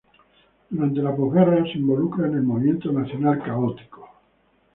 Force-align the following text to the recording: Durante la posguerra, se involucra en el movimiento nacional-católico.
Durante 0.71 0.99
la 0.99 1.15
posguerra, 1.15 1.61
se 1.63 1.77
involucra 1.77 2.25
en 2.25 2.33
el 2.33 2.41
movimiento 2.41 2.91
nacional-católico. 2.91 4.03